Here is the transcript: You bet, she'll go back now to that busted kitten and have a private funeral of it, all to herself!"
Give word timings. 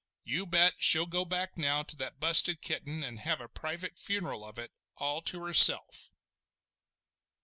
You 0.23 0.47
bet, 0.47 0.73
she'll 0.79 1.05
go 1.05 1.25
back 1.25 1.59
now 1.59 1.83
to 1.83 1.95
that 1.97 2.19
busted 2.19 2.63
kitten 2.63 3.03
and 3.03 3.19
have 3.19 3.39
a 3.39 3.47
private 3.47 3.99
funeral 3.99 4.43
of 4.43 4.57
it, 4.57 4.71
all 4.97 5.21
to 5.21 5.43
herself!" 5.45 6.09